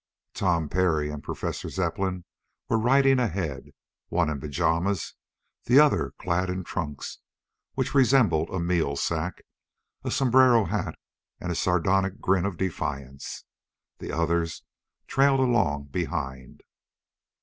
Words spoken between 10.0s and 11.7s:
a sombrero hat and a